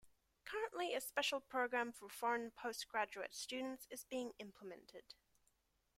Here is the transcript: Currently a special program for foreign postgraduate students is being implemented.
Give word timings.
Currently 0.45 0.95
a 0.95 0.99
special 0.99 1.39
program 1.39 1.91
for 1.91 2.09
foreign 2.09 2.49
postgraduate 2.49 3.35
students 3.35 3.85
is 3.91 4.03
being 4.03 4.33
implemented. 4.39 5.13